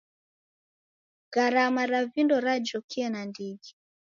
Gharama 1.33 1.83
ra 1.91 1.99
vindo 2.11 2.35
rajokie 2.45 3.07
nandighi. 3.13 3.69